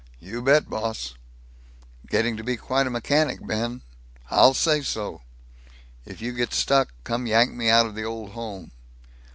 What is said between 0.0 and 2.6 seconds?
"You bet, boss." "Getting to be